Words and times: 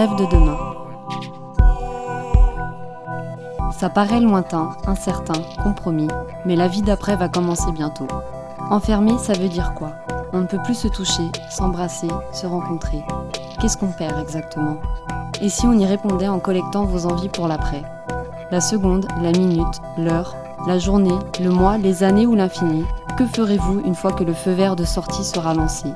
rêves 0.00 0.16
de 0.16 0.24
demain. 0.24 0.56
Ça 3.70 3.90
paraît 3.90 4.20
lointain, 4.20 4.70
incertain, 4.86 5.42
compromis, 5.62 6.08
mais 6.46 6.56
la 6.56 6.68
vie 6.68 6.80
d'après 6.80 7.16
va 7.16 7.28
commencer 7.28 7.70
bientôt. 7.72 8.06
Enfermé, 8.70 9.18
ça 9.18 9.34
veut 9.34 9.50
dire 9.50 9.74
quoi? 9.74 9.90
On 10.32 10.38
ne 10.38 10.46
peut 10.46 10.62
plus 10.64 10.74
se 10.74 10.88
toucher, 10.88 11.30
s'embrasser, 11.50 12.08
se 12.32 12.46
rencontrer. 12.46 13.04
Qu'est-ce 13.60 13.76
qu'on 13.76 13.92
perd 13.92 14.18
exactement? 14.18 14.78
Et 15.42 15.50
si 15.50 15.66
on 15.66 15.78
y 15.78 15.84
répondait 15.84 16.28
en 16.28 16.38
collectant 16.38 16.86
vos 16.86 17.04
envies 17.04 17.28
pour 17.28 17.46
l'après? 17.46 17.82
La 18.50 18.62
seconde, 18.62 19.06
la 19.20 19.32
minute, 19.32 19.82
l'heure, 19.98 20.34
la 20.66 20.78
journée, 20.78 21.18
le 21.42 21.50
mois, 21.50 21.76
les 21.76 22.04
années 22.04 22.26
ou 22.26 22.34
l'infini 22.34 22.86
Que 23.18 23.26
ferez-vous 23.26 23.82
une 23.84 23.94
fois 23.94 24.12
que 24.12 24.24
le 24.24 24.32
feu 24.32 24.52
vert 24.52 24.76
de 24.76 24.84
sortie 24.84 25.24
sera 25.24 25.52
lancé? 25.52 25.92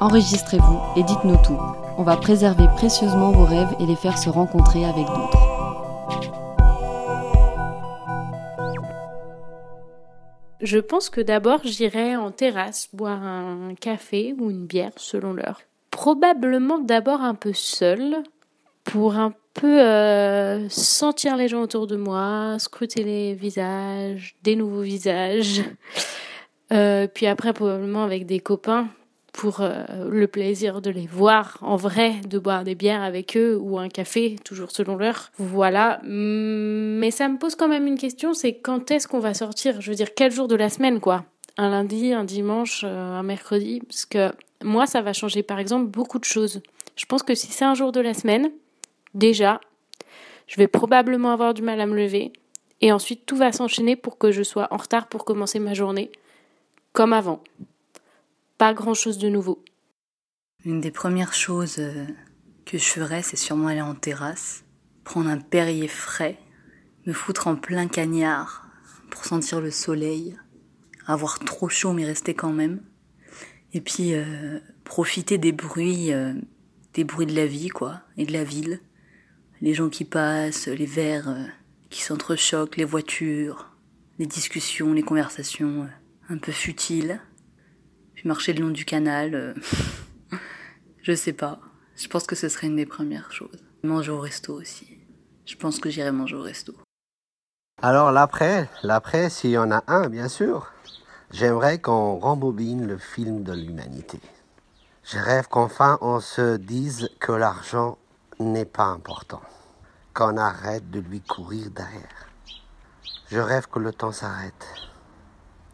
Enregistrez-vous 0.00 0.78
et 0.96 1.02
dites-nous 1.02 1.36
tout. 1.38 1.58
On 2.00 2.02
va 2.02 2.16
préserver 2.16 2.64
précieusement 2.76 3.30
vos 3.30 3.44
rêves 3.44 3.76
et 3.78 3.84
les 3.84 3.94
faire 3.94 4.16
se 4.16 4.30
rencontrer 4.30 4.86
avec 4.86 5.04
d'autres. 5.04 5.38
Je 10.62 10.78
pense 10.78 11.10
que 11.10 11.20
d'abord 11.20 11.60
j'irai 11.62 12.16
en 12.16 12.30
terrasse 12.30 12.88
boire 12.94 13.22
un 13.22 13.74
café 13.78 14.34
ou 14.38 14.50
une 14.50 14.64
bière 14.64 14.92
selon 14.96 15.34
l'heure. 15.34 15.60
Probablement 15.90 16.78
d'abord 16.78 17.20
un 17.20 17.34
peu 17.34 17.52
seul 17.52 18.22
pour 18.84 19.16
un 19.16 19.34
peu 19.52 19.82
euh, 19.82 20.70
sentir 20.70 21.36
les 21.36 21.48
gens 21.48 21.60
autour 21.60 21.86
de 21.86 21.96
moi, 21.96 22.56
scruter 22.58 23.04
les 23.04 23.34
visages, 23.34 24.36
des 24.42 24.56
nouveaux 24.56 24.80
visages. 24.80 25.64
Euh, 26.72 27.08
puis 27.08 27.26
après 27.26 27.52
probablement 27.52 28.04
avec 28.04 28.24
des 28.24 28.40
copains 28.40 28.88
pour 29.40 29.62
euh, 29.62 29.84
le 30.10 30.26
plaisir 30.26 30.82
de 30.82 30.90
les 30.90 31.06
voir 31.06 31.56
en 31.62 31.76
vrai, 31.76 32.16
de 32.28 32.38
boire 32.38 32.62
des 32.62 32.74
bières 32.74 33.02
avec 33.02 33.38
eux 33.38 33.56
ou 33.58 33.78
un 33.78 33.88
café, 33.88 34.36
toujours 34.44 34.70
selon 34.70 34.96
l'heure. 34.96 35.32
Voilà. 35.38 35.98
Mais 36.04 37.10
ça 37.10 37.26
me 37.26 37.38
pose 37.38 37.54
quand 37.54 37.66
même 37.66 37.86
une 37.86 37.96
question, 37.96 38.34
c'est 38.34 38.52
quand 38.52 38.90
est-ce 38.90 39.08
qu'on 39.08 39.18
va 39.18 39.32
sortir? 39.32 39.80
Je 39.80 39.88
veux 39.88 39.96
dire, 39.96 40.12
quel 40.14 40.30
jour 40.30 40.46
de 40.46 40.56
la 40.56 40.68
semaine, 40.68 41.00
quoi? 41.00 41.24
Un 41.56 41.70
lundi, 41.70 42.12
un 42.12 42.24
dimanche, 42.24 42.82
euh, 42.84 43.18
un 43.18 43.22
mercredi? 43.22 43.80
Parce 43.80 44.04
que 44.04 44.30
moi, 44.62 44.86
ça 44.86 45.00
va 45.00 45.14
changer, 45.14 45.42
par 45.42 45.58
exemple, 45.58 45.86
beaucoup 45.86 46.18
de 46.18 46.24
choses. 46.24 46.60
Je 46.96 47.06
pense 47.06 47.22
que 47.22 47.34
si 47.34 47.46
c'est 47.46 47.64
un 47.64 47.74
jour 47.74 47.92
de 47.92 48.00
la 48.00 48.12
semaine, 48.12 48.50
déjà, 49.14 49.58
je 50.48 50.56
vais 50.56 50.68
probablement 50.68 51.32
avoir 51.32 51.54
du 51.54 51.62
mal 51.62 51.80
à 51.80 51.86
me 51.86 51.96
lever. 51.96 52.34
Et 52.82 52.92
ensuite, 52.92 53.24
tout 53.24 53.36
va 53.36 53.52
s'enchaîner 53.52 53.96
pour 53.96 54.18
que 54.18 54.32
je 54.32 54.42
sois 54.42 54.68
en 54.70 54.76
retard 54.76 55.08
pour 55.08 55.24
commencer 55.24 55.60
ma 55.60 55.72
journée, 55.72 56.10
comme 56.92 57.14
avant 57.14 57.42
grand-chose 58.74 59.18
de 59.18 59.28
nouveau. 59.28 59.64
Une 60.64 60.80
des 60.80 60.90
premières 60.90 61.32
choses 61.32 61.78
euh, 61.78 62.06
que 62.66 62.76
je 62.78 62.84
ferais, 62.84 63.22
c'est 63.22 63.36
sûrement 63.36 63.68
aller 63.68 63.80
en 63.80 63.94
terrasse, 63.94 64.64
prendre 65.04 65.30
un 65.30 65.38
Perrier 65.38 65.88
frais, 65.88 66.38
me 67.06 67.12
foutre 67.12 67.46
en 67.46 67.56
plein 67.56 67.88
cagnard 67.88 68.68
pour 69.10 69.24
sentir 69.24 69.60
le 69.60 69.70
soleil, 69.70 70.36
avoir 71.06 71.38
trop 71.38 71.68
chaud 71.68 71.94
mais 71.94 72.04
rester 72.04 72.34
quand 72.34 72.52
même, 72.52 72.82
et 73.72 73.80
puis 73.80 74.12
euh, 74.12 74.60
profiter 74.84 75.38
des 75.38 75.52
bruits, 75.52 76.12
euh, 76.12 76.34
des 76.92 77.04
bruits 77.04 77.26
de 77.26 77.34
la 77.34 77.46
vie 77.46 77.68
quoi, 77.68 78.02
et 78.18 78.26
de 78.26 78.32
la 78.32 78.44
ville, 78.44 78.80
les 79.62 79.72
gens 79.72 79.88
qui 79.88 80.04
passent, 80.04 80.68
les 80.68 80.86
verres 80.86 81.34
qui 81.88 82.02
s'entrechoquent, 82.02 82.76
les 82.76 82.84
voitures, 82.84 83.74
les 84.18 84.26
discussions, 84.26 84.92
les 84.92 85.02
conversations 85.02 85.88
un 86.28 86.38
peu 86.38 86.52
futiles 86.52 87.20
marcher 88.28 88.52
le 88.52 88.62
long 88.62 88.70
du 88.70 88.84
canal. 88.84 89.34
Euh, 89.34 89.54
je 91.02 91.14
sais 91.14 91.32
pas. 91.32 91.60
Je 91.96 92.08
pense 92.08 92.26
que 92.26 92.36
ce 92.36 92.48
serait 92.48 92.66
une 92.66 92.76
des 92.76 92.86
premières 92.86 93.32
choses. 93.32 93.64
Manger 93.82 94.12
au 94.12 94.20
resto 94.20 94.54
aussi. 94.54 94.98
Je 95.46 95.56
pense 95.56 95.80
que 95.80 95.90
j'irai 95.90 96.12
manger 96.12 96.36
au 96.36 96.42
resto. 96.42 96.74
Alors 97.82 98.12
l'après, 98.12 98.68
l'après, 98.82 99.30
s'il 99.30 99.50
y 99.50 99.58
en 99.58 99.70
a 99.70 99.82
un, 99.86 100.08
bien 100.08 100.28
sûr, 100.28 100.70
j'aimerais 101.30 101.78
qu'on 101.78 102.18
rembobine 102.18 102.86
le 102.86 102.98
film 102.98 103.42
de 103.42 103.52
l'humanité. 103.52 104.20
Je 105.02 105.18
rêve 105.18 105.48
qu'enfin 105.48 105.98
on 106.02 106.20
se 106.20 106.56
dise 106.56 107.08
que 107.18 107.32
l'argent 107.32 107.96
n'est 108.38 108.66
pas 108.66 108.84
important, 108.84 109.40
qu'on 110.14 110.36
arrête 110.36 110.90
de 110.90 111.00
lui 111.00 111.20
courir 111.20 111.70
derrière. 111.70 112.28
Je 113.30 113.38
rêve 113.38 113.66
que 113.66 113.78
le 113.78 113.92
temps 113.92 114.12
s'arrête, 114.12 114.66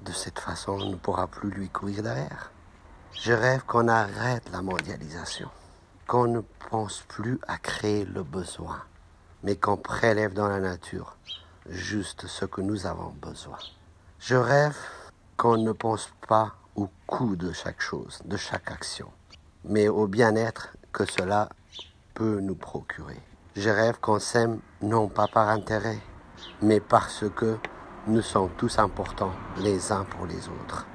de 0.06 0.12
cette 0.12 0.38
façon, 0.38 0.72
on 0.72 0.90
ne 0.90 0.96
pourra 0.96 1.26
plus 1.26 1.50
lui 1.50 1.68
courir 1.68 2.02
derrière. 2.02 2.52
Je 3.12 3.32
rêve 3.32 3.62
qu'on 3.66 3.88
arrête 3.88 4.48
la 4.52 4.62
mondialisation, 4.62 5.48
qu'on 6.06 6.28
ne 6.28 6.40
pense 6.70 7.04
plus 7.08 7.38
à 7.48 7.58
créer 7.58 8.04
le 8.04 8.22
besoin, 8.22 8.80
mais 9.42 9.56
qu'on 9.56 9.76
prélève 9.76 10.32
dans 10.32 10.48
la 10.48 10.60
nature 10.60 11.16
juste 11.68 12.26
ce 12.26 12.44
que 12.44 12.60
nous 12.60 12.86
avons 12.86 13.10
besoin. 13.20 13.58
Je 14.20 14.36
rêve 14.36 14.76
qu'on 15.36 15.56
ne 15.56 15.72
pense 15.72 16.08
pas 16.28 16.54
au 16.76 16.88
coût 17.06 17.34
de 17.34 17.52
chaque 17.52 17.80
chose, 17.80 18.20
de 18.24 18.36
chaque 18.36 18.70
action, 18.70 19.10
mais 19.64 19.88
au 19.88 20.06
bien-être 20.06 20.76
que 20.92 21.04
cela 21.04 21.48
peut 22.14 22.40
nous 22.40 22.54
procurer. 22.54 23.20
Je 23.56 23.70
rêve 23.70 23.98
qu'on 24.00 24.20
s'aime 24.20 24.60
non 24.82 25.08
pas 25.08 25.26
par 25.26 25.48
intérêt, 25.48 25.98
mais 26.62 26.80
parce 26.80 27.24
que 27.34 27.58
nous 28.06 28.22
sommes 28.22 28.50
tous 28.56 28.78
importants 28.78 29.32
les 29.58 29.90
uns 29.90 30.04
pour 30.04 30.26
les 30.26 30.48
autres 30.48 30.86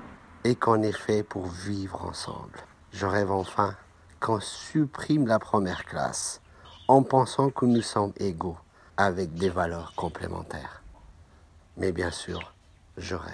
et 0.44 0.56
qu'on 0.56 0.82
est 0.82 0.98
fait 0.98 1.24
pour 1.24 1.48
vivre 1.48 2.06
ensemble. 2.06 2.60
Je 2.94 3.06
rêve 3.06 3.32
enfin 3.32 3.76
qu'on 4.20 4.40
supprime 4.40 5.28
la 5.28 5.40
première 5.40 5.84
classe 5.84 6.42
en 6.88 7.04
pensant 7.04 7.50
que 7.50 7.66
nous 7.66 7.82
sommes 7.82 8.14
égaux 8.18 8.58
avec 8.98 9.34
des 9.34 9.50
valeurs 9.50 9.94
complémentaires. 9.96 10.82
Mais 11.78 11.92
bien 11.92 12.12
sûr, 12.12 12.54
je 12.98 13.16
rêve. 13.16 13.32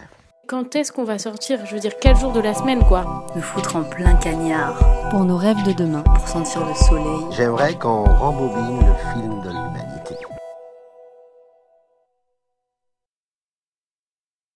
Quand 0.48 0.76
est-ce 0.76 0.94
qu'on 0.94 1.04
va 1.04 1.20
sortir? 1.20 1.66
Je 1.66 1.76
veux 1.76 1.82
dire, 1.82 1.98
quel 2.00 2.16
jour 2.16 2.32
de 2.32 2.40
la 2.40 2.54
semaine, 2.54 2.82
quoi? 2.88 3.28
Me 3.36 3.42
foutre 3.42 3.76
en 3.76 3.84
plein 3.84 4.16
cagnard. 4.16 4.80
Pour 5.10 5.26
nos 5.26 5.36
rêves 5.36 5.62
de 5.64 5.74
demain. 5.74 6.04
Pour 6.04 6.28
sentir 6.28 6.66
le 6.66 6.74
soleil. 6.74 7.26
J'aimerais 7.32 7.78
qu'on 7.78 8.06
rembobine 8.06 8.80
le. 8.80 8.94